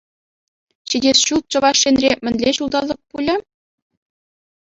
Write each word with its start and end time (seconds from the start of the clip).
Ҫитес 0.93 1.19
ҫул 1.29 1.41
Чӑваш 1.55 1.79
Енре 1.91 2.11
мӗнле 2.29 2.51
ҫулталӑк 2.59 2.99
пулӗ? 3.13 3.35